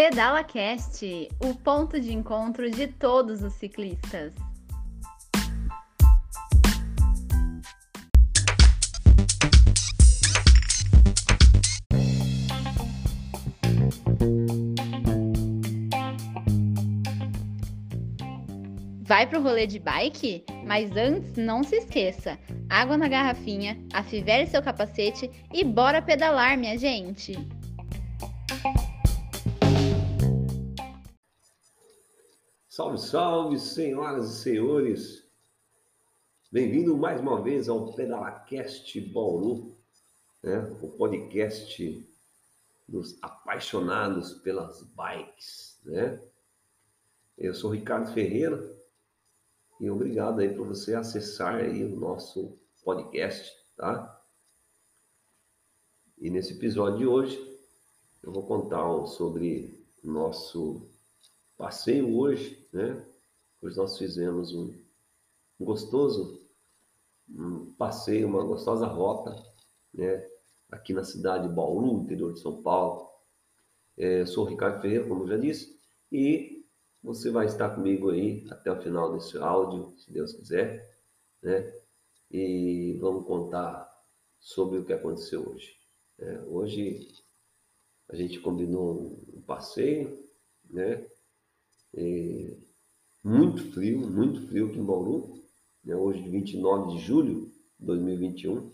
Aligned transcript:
Pedala 0.00 0.42
Cast, 0.42 1.28
o 1.44 1.54
ponto 1.54 2.00
de 2.00 2.10
encontro 2.10 2.70
de 2.70 2.86
todos 2.86 3.42
os 3.42 3.52
ciclistas. 3.52 4.32
Vai 19.02 19.26
pro 19.26 19.42
rolê 19.42 19.66
de 19.66 19.78
bike? 19.78 20.46
Mas 20.64 20.96
antes, 20.96 21.36
não 21.36 21.62
se 21.62 21.76
esqueça: 21.76 22.38
água 22.70 22.96
na 22.96 23.06
garrafinha, 23.06 23.78
afivere 23.92 24.46
seu 24.46 24.62
capacete 24.62 25.30
e 25.52 25.62
bora 25.62 26.00
pedalar, 26.00 26.56
minha 26.56 26.78
gente! 26.78 27.59
Salve, 32.72 32.98
salve, 32.98 33.58
senhoras 33.58 34.30
e 34.30 34.42
senhores! 34.42 35.28
Bem-vindo 36.52 36.96
mais 36.96 37.20
uma 37.20 37.42
vez 37.42 37.68
ao 37.68 37.92
PedalaCast 37.94 39.00
Bauru, 39.12 39.76
né? 40.40 40.60
o 40.80 40.86
podcast 40.86 42.08
dos 42.88 43.18
apaixonados 43.20 44.34
pelas 44.34 44.84
bikes, 44.84 45.80
né? 45.84 46.22
Eu 47.36 47.54
sou 47.54 47.72
Ricardo 47.72 48.14
Ferreira 48.14 48.80
e 49.80 49.90
obrigado 49.90 50.38
aí 50.38 50.54
por 50.54 50.68
você 50.68 50.94
acessar 50.94 51.56
aí 51.56 51.84
o 51.84 51.96
nosso 51.96 52.56
podcast, 52.84 53.52
tá? 53.74 54.22
E 56.16 56.30
nesse 56.30 56.52
episódio 56.52 56.98
de 56.98 57.06
hoje 57.08 57.60
eu 58.22 58.30
vou 58.30 58.46
contar 58.46 58.86
sobre 59.08 59.84
nosso 60.04 60.88
passeio 61.60 62.16
hoje, 62.16 62.66
né? 62.72 63.06
Hoje 63.60 63.76
nós 63.76 63.98
fizemos 63.98 64.54
um, 64.54 64.74
gostoso 65.60 66.40
um 67.28 67.72
passeio, 67.74 68.26
uma 68.26 68.42
gostosa 68.42 68.86
rota, 68.86 69.36
né? 69.92 70.26
Aqui 70.70 70.94
na 70.94 71.04
cidade 71.04 71.46
de 71.46 71.54
Bauru, 71.54 72.00
interior 72.00 72.32
de 72.32 72.40
São 72.40 72.62
Paulo. 72.62 73.10
É, 73.96 74.24
sou 74.24 74.46
o 74.46 74.48
Ricardo 74.48 74.80
Ferreira, 74.80 75.06
como 75.06 75.26
já 75.26 75.36
disse, 75.36 75.78
e 76.10 76.64
você 77.02 77.30
vai 77.30 77.44
estar 77.44 77.74
comigo 77.74 78.08
aí 78.10 78.46
até 78.50 78.72
o 78.72 78.80
final 78.80 79.12
desse 79.12 79.36
áudio, 79.36 79.92
se 79.98 80.10
Deus 80.10 80.32
quiser, 80.32 80.98
né? 81.42 81.74
E 82.30 82.96
vamos 83.00 83.26
contar 83.26 83.86
sobre 84.38 84.78
o 84.78 84.84
que 84.84 84.94
aconteceu 84.94 85.46
hoje. 85.46 85.78
É, 86.18 86.40
hoje 86.46 87.12
a 88.08 88.16
gente 88.16 88.40
combinou 88.40 89.20
um 89.34 89.42
passeio, 89.42 90.26
né? 90.70 91.06
É, 91.94 92.56
muito 93.22 93.72
frio, 93.72 93.98
muito 93.98 94.46
frio 94.46 94.68
aqui 94.68 94.78
em 94.78 94.84
Bauru. 94.84 95.42
Né? 95.84 95.94
Hoje, 95.94 96.22
29 96.28 96.96
de 96.96 96.98
julho 97.00 97.52
de 97.78 97.86
2021. 97.86 98.70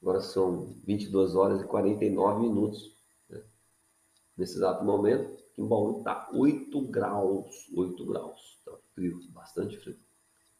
Agora 0.00 0.20
são 0.20 0.74
22 0.84 1.34
horas 1.34 1.60
e 1.60 1.66
49 1.66 2.40
minutos. 2.40 2.96
Né? 3.28 3.42
Nesse 4.36 4.56
exato 4.56 4.84
momento, 4.84 5.32
aqui 5.32 5.62
em 5.62 5.66
Bauru 5.66 5.98
está 5.98 6.30
8 6.32 6.80
graus. 6.88 7.68
8 7.74 8.06
graus. 8.06 8.58
Está 8.58 8.78
frio, 8.94 9.20
bastante 9.30 9.76
frio. 9.78 9.98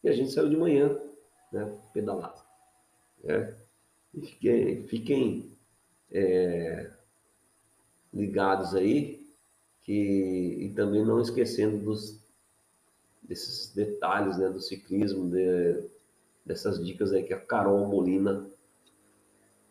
E 0.03 0.09
a 0.09 0.13
gente 0.13 0.33
saiu 0.33 0.49
de 0.49 0.57
manhã, 0.57 0.99
né? 1.53 1.79
Pedalar. 1.93 2.35
Né? 3.23 3.57
E 4.15 4.23
fiquem, 4.23 4.83
fiquem 4.85 5.59
é, 6.11 6.93
ligados 8.13 8.75
aí 8.75 9.28
que, 9.89 10.59
e 10.61 10.69
também 10.75 11.03
não 11.03 11.19
esquecendo 11.19 11.79
dos, 11.79 12.23
desses 13.23 13.73
detalhes 13.73 14.37
né, 14.37 14.51
do 14.51 14.61
ciclismo, 14.61 15.31
de, 15.31 15.83
dessas 16.45 16.85
dicas 16.85 17.11
aí 17.11 17.25
que 17.25 17.33
a 17.33 17.41
Carol 17.41 17.87
Molina 17.87 18.47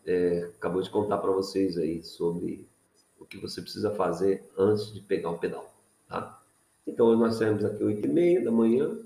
é, 0.04 0.50
acabou 0.56 0.82
de 0.82 0.90
contar 0.90 1.18
para 1.18 1.30
vocês 1.30 1.78
aí 1.78 2.02
sobre 2.02 2.68
o 3.16 3.24
que 3.24 3.38
você 3.38 3.62
precisa 3.62 3.94
fazer 3.94 4.44
antes 4.58 4.92
de 4.92 5.00
pegar 5.02 5.30
o 5.30 5.38
pedal, 5.38 5.72
tá? 6.08 6.42
Então, 6.84 7.14
nós 7.16 7.36
saímos 7.36 7.64
aqui 7.64 7.84
8 7.84 8.04
e 8.04 8.08
meia 8.08 8.44
da 8.44 8.50
manhã 8.50 8.98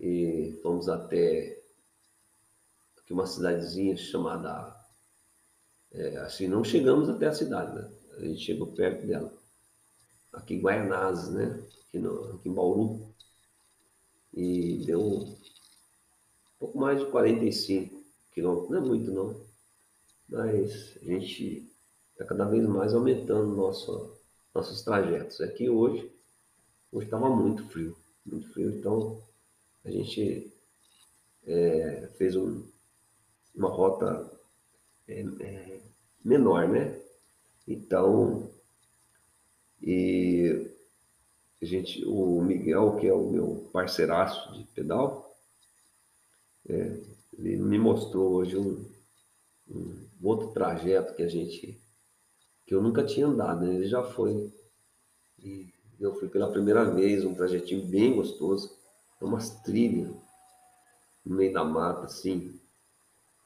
e 0.00 0.58
fomos 0.64 0.88
até 0.88 1.62
aqui 2.98 3.12
uma 3.12 3.26
cidadezinha 3.26 3.96
chamada... 3.96 4.74
É, 5.92 6.16
assim, 6.16 6.48
não 6.48 6.64
chegamos 6.64 7.08
até 7.08 7.28
a 7.28 7.32
cidade, 7.32 7.72
né? 7.72 7.88
A 8.16 8.20
gente 8.20 8.40
chegou 8.40 8.66
perto 8.66 9.06
dela 9.06 9.43
aqui 10.34 10.54
em 10.54 10.60
Guaianazes, 10.60 11.30
né? 11.30 11.62
Aqui, 11.88 11.98
no, 11.98 12.34
aqui 12.34 12.48
em 12.48 12.52
Bauru. 12.54 13.08
E 14.32 14.84
deu 14.84 15.00
um 15.00 15.36
pouco 16.58 16.78
mais 16.78 16.98
de 16.98 17.06
45 17.06 18.02
quilômetros. 18.32 18.70
Não 18.70 18.78
é 18.78 18.80
muito, 18.80 19.10
não. 19.12 19.40
Mas 20.28 20.96
a 21.00 21.04
gente 21.04 21.70
está 22.12 22.24
cada 22.24 22.44
vez 22.46 22.66
mais 22.66 22.94
aumentando 22.94 23.54
nosso, 23.54 24.16
nossos 24.54 24.82
trajetos. 24.82 25.40
Aqui 25.40 25.68
hoje, 25.68 26.10
hoje 26.90 27.06
estava 27.06 27.28
muito 27.30 27.64
frio, 27.68 27.96
muito 28.24 28.52
frio. 28.52 28.70
Então, 28.70 29.22
a 29.84 29.90
gente 29.90 30.52
é, 31.46 32.08
fez 32.16 32.34
um, 32.36 32.64
uma 33.54 33.68
rota 33.68 34.30
é, 35.06 35.20
é, 35.20 35.80
menor, 36.24 36.68
né? 36.68 36.98
Então, 37.66 38.50
e 39.86 40.70
a 41.60 41.64
gente, 41.66 42.02
o 42.06 42.40
Miguel, 42.40 42.96
que 42.96 43.06
é 43.06 43.12
o 43.12 43.30
meu 43.30 43.68
parceiraço 43.70 44.50
de 44.54 44.64
pedal, 44.64 45.36
é, 46.66 47.00
ele 47.38 47.56
me 47.58 47.78
mostrou 47.78 48.32
hoje 48.32 48.56
um, 48.56 48.82
um, 49.68 50.08
outro 50.22 50.52
trajeto 50.52 51.14
que 51.14 51.22
a 51.22 51.28
gente, 51.28 51.78
que 52.66 52.74
eu 52.74 52.82
nunca 52.82 53.04
tinha 53.04 53.26
andado, 53.26 53.66
né? 53.66 53.74
ele 53.74 53.86
já 53.86 54.02
foi. 54.02 54.50
E 55.38 55.68
eu 56.00 56.14
fui 56.14 56.28
pela 56.28 56.50
primeira 56.50 56.84
vez, 56.90 57.22
um 57.22 57.34
trajetinho 57.34 57.86
bem 57.86 58.14
gostoso, 58.14 58.74
é 59.20 59.24
umas 59.24 59.50
trilhas 59.62 60.10
no 61.22 61.36
meio 61.36 61.52
da 61.52 61.62
mata, 61.62 62.06
assim, 62.06 62.58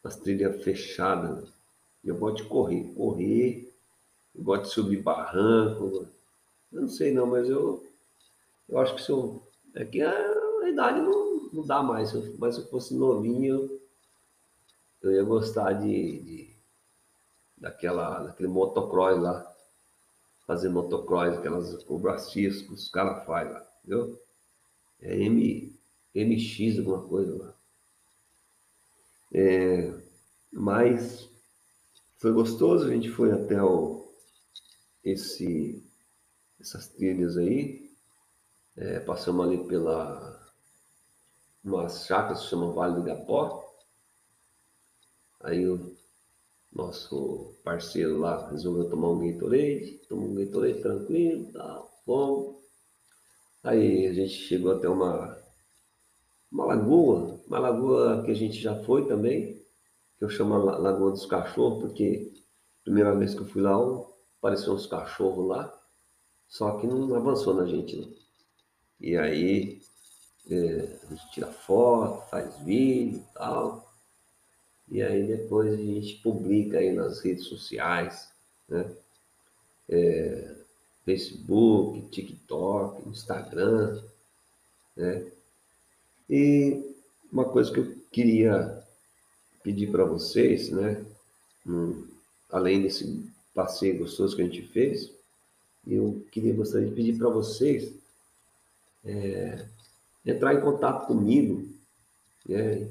umas 0.04 0.14
trilhas 0.16 0.62
fechadas. 0.62 1.48
Eu 2.04 2.16
gosto 2.16 2.44
de 2.44 2.48
correr, 2.48 2.94
correr, 2.94 3.74
eu 4.36 4.44
gosto 4.44 4.62
de 4.62 4.70
subir 4.70 5.02
barranco, 5.02 6.06
eu 6.72 6.82
não 6.82 6.88
sei 6.88 7.12
não, 7.12 7.26
mas 7.26 7.48
eu, 7.48 7.86
eu 8.68 8.78
acho 8.78 8.94
que 8.94 9.02
se 9.02 9.10
eu. 9.10 9.42
É 9.74 9.84
que 9.84 10.02
a, 10.02 10.10
a 10.62 10.68
idade 10.68 11.00
não, 11.00 11.50
não 11.52 11.66
dá 11.66 11.82
mais. 11.82 12.12
Mas 12.38 12.54
se 12.54 12.60
eu 12.62 12.66
fosse 12.68 12.94
novinho, 12.94 13.80
eu 15.02 15.12
ia 15.12 15.22
gostar 15.22 15.72
de, 15.74 16.22
de 16.22 16.56
daquela, 17.56 18.20
daquele 18.20 18.48
motocross 18.48 19.20
lá. 19.20 19.54
Fazer 20.46 20.68
motocross, 20.70 21.36
aquelas 21.36 21.82
cobracias 21.84 22.62
que 22.62 22.72
os 22.72 22.88
caras 22.88 23.24
fazem 23.26 23.52
lá, 23.52 23.70
entendeu? 23.84 24.18
É 25.00 25.14
M, 25.20 25.78
MX, 26.14 26.78
alguma 26.78 27.06
coisa 27.06 27.36
lá. 27.36 27.54
É, 29.32 29.92
mas 30.50 31.28
foi 32.16 32.32
gostoso, 32.32 32.86
a 32.86 32.90
gente 32.90 33.10
foi 33.10 33.30
até 33.30 33.62
o, 33.62 34.10
esse 35.04 35.86
essas 36.60 36.88
trilhas 36.88 37.36
aí. 37.36 37.90
É, 38.76 39.00
passamos 39.00 39.46
ali 39.46 39.66
pela 39.66 40.38
umas 41.64 42.06
chácaras 42.06 42.38
que 42.38 42.44
se 42.44 42.50
chama 42.50 42.72
Vale 42.72 42.94
do 42.94 43.00
Igapó. 43.00 43.64
Aí 45.40 45.68
o 45.68 45.96
nosso 46.72 47.54
parceiro 47.64 48.18
lá 48.18 48.48
resolveu 48.50 48.88
tomar 48.88 49.10
um 49.10 49.26
Gatorade, 49.26 50.00
tomou 50.08 50.28
um 50.28 50.34
Gatorade 50.34 50.80
tranquilo, 50.80 51.52
tal, 51.52 51.90
bom. 52.06 52.60
Aí 53.62 54.06
a 54.06 54.12
gente 54.12 54.32
chegou 54.32 54.72
até 54.72 54.88
uma, 54.88 55.36
uma 56.50 56.64
lagoa, 56.66 57.40
uma 57.46 57.58
lagoa 57.58 58.22
que 58.24 58.30
a 58.30 58.34
gente 58.34 58.58
já 58.58 58.82
foi 58.84 59.06
também, 59.06 59.54
que 60.18 60.24
eu 60.24 60.28
chamo 60.28 60.56
Lagoa 60.56 61.10
dos 61.10 61.26
Cachorros, 61.26 61.80
porque 61.80 62.32
primeira 62.82 63.14
vez 63.14 63.34
que 63.34 63.40
eu 63.40 63.46
fui 63.46 63.62
lá, 63.62 63.76
apareceu 64.38 64.72
uns 64.72 64.86
cachorros 64.86 65.46
lá. 65.46 65.77
Só 66.48 66.78
que 66.78 66.86
não 66.86 67.14
avançou 67.14 67.54
na 67.54 67.66
gente, 67.66 67.96
não. 67.96 68.12
E 69.00 69.16
aí 69.16 69.80
é, 70.50 70.98
a 71.02 71.14
gente 71.14 71.30
tira 71.32 71.46
foto, 71.46 72.28
faz 72.30 72.58
vídeo 72.60 73.18
e 73.18 73.34
tal. 73.34 73.92
E 74.90 75.02
aí 75.02 75.26
depois 75.26 75.74
a 75.74 75.76
gente 75.76 76.16
publica 76.22 76.78
aí 76.78 76.92
nas 76.92 77.20
redes 77.20 77.44
sociais, 77.44 78.30
né? 78.68 78.90
É, 79.88 80.54
Facebook, 81.04 82.08
TikTok, 82.10 83.08
Instagram, 83.08 84.02
né? 84.96 85.30
E 86.28 86.94
uma 87.32 87.44
coisa 87.44 87.72
que 87.72 87.80
eu 87.80 87.96
queria 88.10 88.82
pedir 89.62 89.90
para 89.90 90.04
vocês, 90.04 90.70
né? 90.70 91.04
além 92.50 92.82
desse 92.82 93.30
passeio 93.54 93.98
gostoso 93.98 94.34
que 94.34 94.40
a 94.40 94.44
gente 94.46 94.62
fez, 94.68 95.12
eu 95.94 96.26
queria 96.30 96.54
gostaria 96.54 96.88
de 96.88 96.94
pedir 96.94 97.16
para 97.16 97.28
vocês 97.28 97.94
é, 99.04 99.66
entrar 100.24 100.54
em 100.54 100.60
contato 100.60 101.06
comigo. 101.06 101.68
Né? 102.46 102.88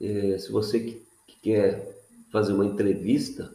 É, 0.00 0.38
se 0.38 0.50
você 0.52 0.80
que, 0.80 1.02
que 1.26 1.40
quer 1.40 1.96
fazer 2.30 2.52
uma 2.52 2.64
entrevista 2.64 3.52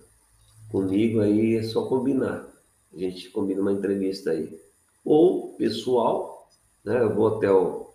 comigo, 0.70 1.22
aí 1.22 1.56
é 1.56 1.64
só 1.64 1.88
combinar. 1.88 2.52
A 2.94 2.98
gente 2.98 3.30
combina 3.30 3.62
uma 3.62 3.74
entrevista 3.74 4.32
aí. 4.32 4.60
Ou 5.04 5.54
pessoal, 5.54 6.50
né? 6.86 7.02
Eu 7.02 7.14
vou 7.14 7.28
até, 7.28 7.52
o, 7.52 7.90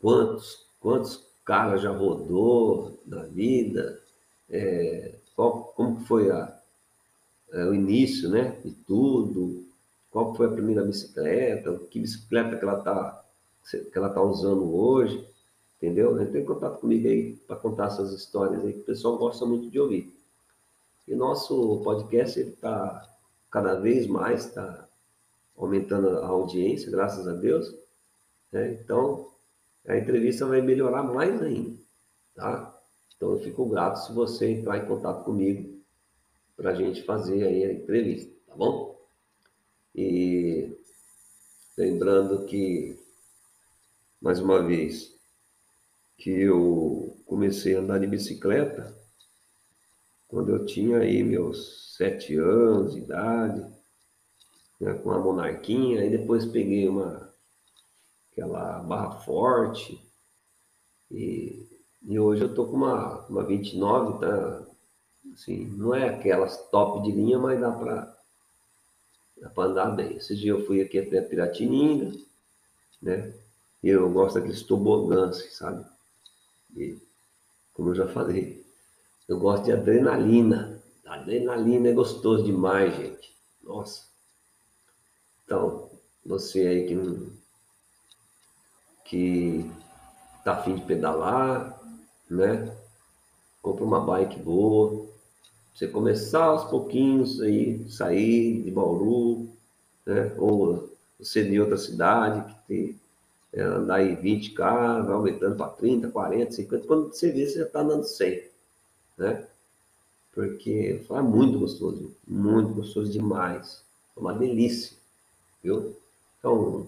quantos, 0.00 0.66
quantos 0.80 1.24
caras 1.44 1.82
já 1.82 1.90
rodou 1.90 3.00
na 3.06 3.22
vida, 3.24 4.00
é, 4.48 5.14
qual, 5.34 5.64
como 5.76 6.00
foi 6.00 6.30
a, 6.30 6.56
é, 7.54 7.64
o 7.64 7.72
início, 7.72 8.28
né, 8.28 8.58
de 8.64 8.72
tudo, 8.72 9.64
qual 10.10 10.34
foi 10.34 10.46
a 10.46 10.50
primeira 10.50 10.82
bicicleta, 10.82 11.78
que 11.90 12.00
bicicleta 12.00 12.56
que 12.56 12.64
ela 12.64 12.78
está 12.78 13.20
que 13.70 13.96
ela 13.96 14.10
tá 14.10 14.20
usando 14.20 14.74
hoje, 14.76 15.26
entendeu? 15.78 16.20
Entra 16.20 16.38
em 16.38 16.44
contato 16.44 16.80
comigo 16.80 17.08
aí 17.08 17.34
para 17.46 17.56
contar 17.56 17.86
essas 17.86 18.12
histórias 18.12 18.62
aí 18.62 18.74
que 18.74 18.80
o 18.80 18.84
pessoal 18.84 19.16
gosta 19.16 19.46
muito 19.46 19.70
de 19.70 19.80
ouvir. 19.80 20.14
E 21.08 21.14
nosso 21.14 21.80
podcast 21.82 22.38
está 22.38 23.10
cada 23.50 23.80
vez 23.80 24.06
mais 24.06 24.44
está 24.44 24.86
aumentando 25.56 26.10
a 26.18 26.26
audiência, 26.26 26.90
graças 26.90 27.26
a 27.26 27.32
Deus. 27.32 27.74
Né? 28.52 28.78
Então 28.84 29.28
a 29.86 29.96
entrevista 29.96 30.44
vai 30.44 30.60
melhorar 30.60 31.02
mais 31.02 31.40
ainda, 31.40 31.78
tá? 32.34 32.78
Então 33.16 33.32
eu 33.32 33.38
fico 33.38 33.64
grato 33.66 34.04
se 34.04 34.12
você 34.12 34.50
entrar 34.50 34.76
em 34.76 34.86
contato 34.86 35.24
comigo 35.24 35.73
para 36.56 36.70
a 36.70 36.74
gente 36.74 37.02
fazer 37.02 37.44
aí 37.44 37.64
a 37.64 37.72
entrevista, 37.72 38.32
tá 38.46 38.54
bom? 38.54 38.98
E 39.94 40.76
lembrando 41.76 42.44
que, 42.46 42.98
mais 44.20 44.40
uma 44.40 44.62
vez, 44.62 45.14
que 46.16 46.30
eu 46.30 47.16
comecei 47.26 47.76
a 47.76 47.80
andar 47.80 47.98
de 47.98 48.06
bicicleta 48.06 48.96
quando 50.28 50.50
eu 50.50 50.66
tinha 50.66 50.98
aí 50.98 51.22
meus 51.22 51.94
sete 51.96 52.36
anos 52.36 52.94
de 52.94 53.00
idade, 53.00 53.60
né, 54.80 54.94
com 54.94 55.10
a 55.12 55.18
monarquinha, 55.18 56.04
e 56.04 56.10
depois 56.10 56.44
peguei 56.44 56.88
uma 56.88 57.32
aquela 58.32 58.80
barra 58.80 59.12
forte 59.20 60.00
e, 61.10 61.68
e 62.02 62.18
hoje 62.18 62.42
eu 62.42 62.52
tô 62.52 62.66
com 62.66 62.76
uma, 62.76 63.24
uma 63.28 63.44
29, 63.44 64.18
tá 64.18 64.66
Assim, 65.34 65.66
não 65.66 65.94
é 65.94 66.08
aquelas 66.08 66.56
top 66.70 67.02
de 67.02 67.10
linha, 67.10 67.38
mas 67.38 67.60
dá 67.60 67.72
para 67.72 68.16
dá 69.40 69.50
pra 69.50 69.64
andar 69.64 69.90
bem. 69.90 70.16
Esse 70.16 70.36
dia 70.36 70.52
eu 70.52 70.64
fui 70.64 70.80
aqui 70.80 70.98
até 70.98 71.20
Piratininga, 71.20 72.16
né? 73.02 73.34
E 73.82 73.88
eu 73.88 74.08
gosto 74.10 74.36
daqueles 74.36 74.62
tobogãs, 74.62 75.54
sabe? 75.56 75.84
E, 76.76 76.98
como 77.74 77.90
eu 77.90 77.94
já 77.94 78.06
falei, 78.06 78.64
eu 79.28 79.38
gosto 79.38 79.64
de 79.64 79.72
adrenalina. 79.72 80.80
adrenalina 81.04 81.88
é 81.88 81.92
gostoso 81.92 82.44
demais, 82.44 82.96
gente. 82.96 83.34
Nossa. 83.62 84.04
Então, 85.44 85.90
você 86.24 86.66
aí 86.66 86.86
que 86.86 86.94
não 86.94 87.32
que 89.04 89.70
tá 90.42 90.54
afim 90.54 90.76
de 90.76 90.84
pedalar, 90.84 91.78
né? 92.30 92.74
Compra 93.60 93.84
uma 93.84 94.00
bike 94.00 94.40
boa, 94.40 95.06
você 95.74 95.88
começar 95.88 96.44
aos 96.44 96.64
pouquinhos 96.70 97.40
aí, 97.40 97.84
sair 97.90 98.62
de 98.62 98.70
Bauru, 98.70 99.48
né? 100.06 100.32
ou 100.38 100.88
você 101.18 101.42
de 101.42 101.60
outra 101.60 101.76
cidade, 101.76 102.52
que 102.52 102.68
tem, 102.68 103.00
é, 103.52 103.62
andar 103.62 103.96
aí 103.96 104.14
20 104.14 104.52
carros, 104.52 105.06
vai 105.06 105.14
aumentando 105.14 105.56
para 105.56 105.70
30, 105.70 106.08
40, 106.10 106.52
50, 106.52 106.86
quando 106.86 107.08
você 107.08 107.32
vê, 107.32 107.46
você 107.46 107.58
já 107.58 107.64
está 107.64 107.80
andando 107.80 108.04
100, 108.04 108.44
né? 109.18 109.46
Porque 110.32 111.00
é 111.08 111.22
muito 111.22 111.58
gostoso, 111.58 112.14
muito 112.26 112.74
gostoso 112.74 113.10
demais, 113.10 113.82
é 114.16 114.20
uma 114.20 114.34
delícia, 114.34 114.96
viu? 115.62 115.96
Então, 116.38 116.86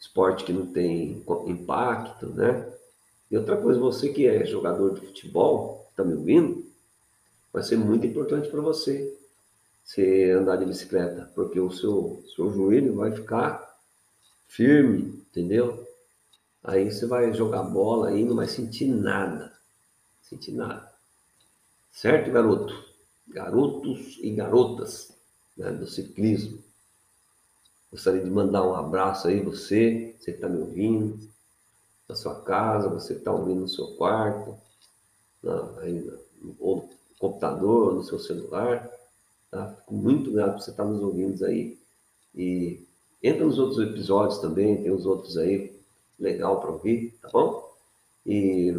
esporte 0.00 0.44
que 0.44 0.52
não 0.52 0.66
tem 0.66 1.22
impacto, 1.46 2.26
né? 2.26 2.70
E 3.30 3.36
outra 3.36 3.56
coisa, 3.56 3.78
você 3.78 4.10
que 4.10 4.26
é 4.26 4.44
jogador 4.44 4.94
de 4.94 5.06
futebol, 5.06 5.86
está 5.90 6.02
me 6.02 6.14
ouvindo, 6.14 6.67
vai 7.52 7.62
ser 7.62 7.76
muito 7.76 8.06
importante 8.06 8.48
para 8.48 8.60
você 8.60 9.16
você 9.88 10.32
andar 10.32 10.56
de 10.56 10.66
bicicleta, 10.66 11.30
porque 11.34 11.58
o 11.58 11.70
seu, 11.70 12.22
seu 12.36 12.52
joelho 12.52 12.94
vai 12.94 13.10
ficar 13.10 13.74
firme, 14.46 15.24
entendeu? 15.30 15.82
Aí 16.62 16.90
você 16.90 17.06
vai 17.06 17.32
jogar 17.32 17.62
bola 17.62 18.08
aí, 18.08 18.22
não 18.22 18.36
vai 18.36 18.46
sentir 18.46 18.86
nada. 18.86 19.50
Sentir 20.20 20.52
nada. 20.52 20.92
Certo, 21.90 22.30
garoto? 22.30 22.84
Garotos 23.28 24.18
e 24.20 24.30
garotas 24.30 25.10
né, 25.56 25.70
do 25.70 25.86
ciclismo. 25.86 26.62
Gostaria 27.90 28.22
de 28.22 28.30
mandar 28.30 28.64
um 28.66 28.74
abraço 28.74 29.26
aí, 29.26 29.40
você, 29.40 30.14
você 30.20 30.32
está 30.32 30.50
me 30.50 30.58
ouvindo, 30.58 31.18
na 32.06 32.14
sua 32.14 32.42
casa, 32.42 32.90
você 32.90 33.14
está 33.14 33.32
ouvindo 33.32 33.62
no 33.62 33.68
seu 33.68 33.86
quarto, 33.96 34.54
na, 35.42 35.80
aí, 35.80 36.12
ou 36.58 36.90
computador, 37.18 37.94
no 37.94 38.02
seu 38.02 38.18
celular. 38.18 38.88
Tá? 39.50 39.68
Fico 39.68 39.94
muito 39.94 40.32
grato 40.32 40.54
por 40.54 40.62
você 40.62 40.70
estar 40.70 40.84
nos 40.84 41.02
ouvindo 41.02 41.44
aí. 41.44 41.78
E 42.34 42.82
entra 43.22 43.44
nos 43.44 43.58
outros 43.58 43.78
episódios 43.80 44.38
também, 44.38 44.82
tem 44.82 44.90
os 44.90 45.04
outros 45.04 45.36
aí, 45.36 45.76
legal 46.18 46.60
para 46.60 46.70
ouvir, 46.70 47.14
tá 47.20 47.28
bom? 47.32 47.68
E 48.26 48.74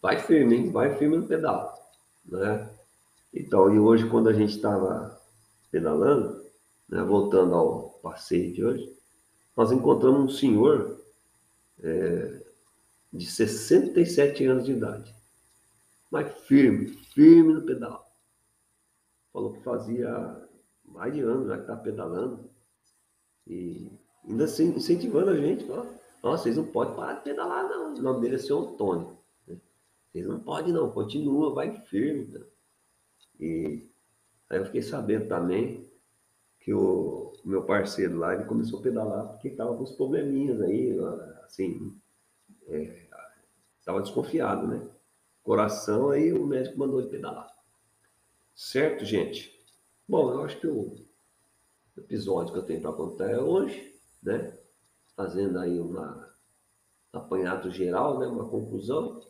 vai 0.00 0.18
firme, 0.18 0.56
hein? 0.56 0.70
Vai 0.70 0.96
firme 0.96 1.16
no 1.16 1.26
pedal, 1.26 1.90
né? 2.24 2.68
Então, 3.32 3.72
e 3.74 3.78
hoje 3.78 4.08
quando 4.08 4.28
a 4.28 4.32
gente 4.32 4.56
estava 4.56 5.20
pedalando, 5.70 6.42
né, 6.88 7.02
voltando 7.02 7.54
ao 7.54 7.90
passeio 8.02 8.52
de 8.52 8.64
hoje, 8.64 8.96
nós 9.56 9.70
encontramos 9.72 10.32
um 10.32 10.36
senhor 10.36 10.98
é, 11.82 12.40
de 13.12 13.26
67 13.26 14.44
anos 14.46 14.64
de 14.64 14.72
idade 14.72 15.15
mas 16.10 16.32
firme, 16.46 16.86
firme 16.86 17.52
no 17.52 17.62
pedal. 17.62 18.06
Falou 19.32 19.52
que 19.52 19.62
fazia 19.62 20.48
mais 20.84 21.12
de 21.12 21.20
anos 21.20 21.48
já 21.48 21.56
que 21.56 21.62
está 21.62 21.76
pedalando. 21.76 22.50
E 23.46 23.90
ainda 24.24 24.44
incentivando 24.44 25.30
a 25.30 25.36
gente, 25.36 25.70
ó, 25.70 25.84
nossa, 26.22 26.44
vocês 26.44 26.56
não 26.56 26.66
podem 26.66 26.96
parar 26.96 27.14
de 27.14 27.24
pedalar, 27.24 27.68
não. 27.68 27.94
O 27.94 28.02
nome 28.02 28.20
dele 28.20 28.36
é 28.36 28.38
seu 28.38 28.58
Antônio. 28.58 29.16
Né? 29.46 29.60
Vocês 30.10 30.26
não 30.26 30.40
podem, 30.40 30.72
não, 30.72 30.90
continua, 30.90 31.54
vai 31.54 31.80
firme. 31.82 32.26
Né? 32.26 32.44
E 33.38 33.90
aí 34.48 34.58
eu 34.58 34.64
fiquei 34.64 34.82
sabendo 34.82 35.28
também 35.28 35.88
que 36.60 36.72
o, 36.74 37.32
meu 37.44 37.62
parceiro 37.64 38.18
lá, 38.18 38.34
ele 38.34 38.44
começou 38.44 38.80
a 38.80 38.82
pedalar 38.82 39.28
porque 39.28 39.48
estava 39.48 39.76
com 39.76 39.84
uns 39.84 39.92
probleminhas 39.92 40.60
aí, 40.60 40.98
assim, 41.44 41.96
estava 43.78 44.00
é, 44.00 44.02
desconfiado, 44.02 44.66
né? 44.66 44.84
Coração, 45.46 46.10
aí 46.10 46.32
o 46.32 46.44
médico 46.44 46.76
mandou 46.76 46.98
ele 46.98 47.08
pedalar. 47.08 47.48
Certo, 48.52 49.04
gente? 49.04 49.56
Bom, 50.08 50.32
eu 50.32 50.42
acho 50.42 50.58
que 50.58 50.66
eu 50.66 51.06
episódio 51.96 52.52
que 52.52 52.58
eu 52.58 52.64
tenho 52.64 52.82
para 52.82 52.92
contar 52.92 53.30
é 53.30 53.40
hoje, 53.40 53.94
né? 54.20 54.58
Fazendo 55.14 55.58
aí 55.60 55.78
uma 55.78 56.34
apanhado 57.12 57.70
geral, 57.70 58.18
né? 58.18 58.26
Uma 58.26 58.48
conclusão. 58.48 59.20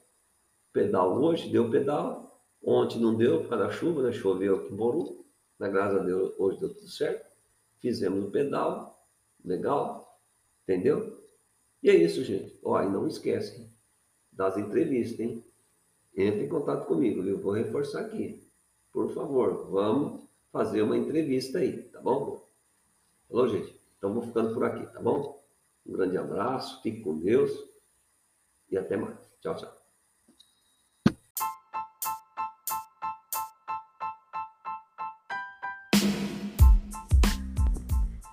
Pedal 0.72 1.20
hoje, 1.20 1.50
deu 1.50 1.70
pedal. 1.70 2.42
Ontem 2.62 2.98
não 2.98 3.14
deu 3.14 3.42
por 3.42 3.50
causa 3.50 3.64
da 3.66 3.70
chuva, 3.70 4.02
né? 4.02 4.10
Choveu 4.10 4.56
aqui 4.56 4.72
em 4.72 4.76
Boru. 4.76 5.24
Na 5.58 5.68
graças 5.68 6.00
a 6.00 6.02
Deus, 6.02 6.34
hoje 6.38 6.58
deu 6.60 6.74
tudo 6.74 6.88
certo. 6.88 7.30
Fizemos 7.78 8.24
o 8.24 8.30
pedal. 8.30 9.06
Legal. 9.44 10.18
Entendeu? 10.62 11.22
E 11.82 11.90
é 11.90 11.94
isso, 11.94 12.24
gente. 12.24 12.58
Ó, 12.64 12.82
e 12.82 12.88
não 12.88 13.06
esquece 13.06 13.70
das 14.32 14.56
entrevistas, 14.56 15.20
hein? 15.20 15.45
Entre 16.16 16.46
em 16.46 16.48
contato 16.48 16.86
comigo, 16.86 17.22
eu 17.22 17.38
vou 17.38 17.52
reforçar 17.52 18.00
aqui. 18.00 18.42
Por 18.90 19.12
favor, 19.12 19.68
vamos 19.70 20.22
fazer 20.50 20.80
uma 20.80 20.96
entrevista 20.96 21.58
aí, 21.58 21.82
tá 21.82 22.00
bom? 22.00 22.48
Falou, 23.28 23.48
gente? 23.48 23.78
Então 23.98 24.14
vou 24.14 24.22
ficando 24.22 24.54
por 24.54 24.64
aqui, 24.64 24.86
tá 24.92 25.00
bom? 25.00 25.44
Um 25.84 25.92
grande 25.92 26.16
abraço, 26.16 26.80
fique 26.82 27.02
com 27.02 27.18
Deus 27.18 27.52
e 28.70 28.78
até 28.78 28.96
mais. 28.96 29.18
Tchau, 29.42 29.56
tchau. 29.56 29.76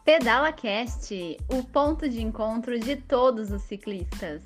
Pedala 0.05 0.53
Cast, 0.53 1.37
o 1.49 1.63
ponto 1.63 2.07
de 2.07 2.21
encontro 2.21 2.79
de 2.79 2.95
todos 2.95 3.51
os 3.51 3.61
ciclistas. 3.63 4.41